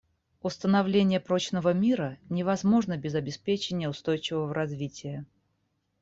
Установление 0.41 1.19
прочного 1.19 1.73
мира 1.73 2.17
невозможно 2.27 2.97
без 2.97 3.13
обеспечения 3.13 3.87
устойчивого 3.87 4.51
развития. 4.51 5.27